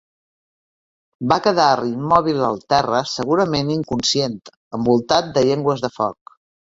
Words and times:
Va 1.33 1.35
quedar 1.47 1.67
immòbil 1.89 2.41
al 2.47 2.57
terra, 2.75 3.01
segurament 3.11 3.69
inconscient, 3.75 4.39
envoltat 4.79 5.31
de 5.37 5.45
llengües 5.51 5.85
de 5.85 5.93
foc. 6.01 6.35